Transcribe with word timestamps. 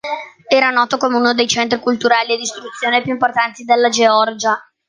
Era 0.47 0.71
noto 0.71 0.97
come 0.97 1.17
uno 1.17 1.35
dei 1.35 1.47
centri 1.47 1.77
culturali 1.79 2.33
e 2.33 2.37
di 2.37 2.41
istruzione 2.41 3.03
più 3.03 3.11
importanti 3.11 3.63
della 3.65 3.87
Georgia. 3.89 4.59